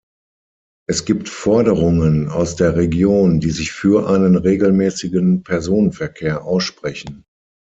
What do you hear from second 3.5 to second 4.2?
sich für